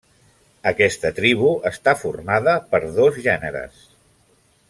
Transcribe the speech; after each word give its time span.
Aquesta 0.69 1.11
tribu 1.19 1.51
està 1.71 1.93
formada 2.05 2.57
per 2.73 2.81
dos 2.97 3.21
gèneres. 3.27 3.87